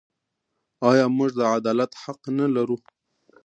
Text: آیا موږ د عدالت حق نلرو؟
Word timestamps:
آیا 0.89 1.05
موږ 1.17 1.29
د 1.39 1.41
عدالت 1.57 1.91
حق 2.01 2.21
نلرو؟ 2.37 2.77